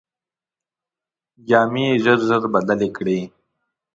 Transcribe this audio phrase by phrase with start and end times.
[1.47, 3.19] جامې یې ژر ژر بدلې کړې.